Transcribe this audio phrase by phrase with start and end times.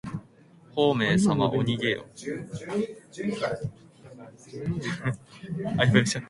[0.71, 2.07] ほうめいさまおにげよ。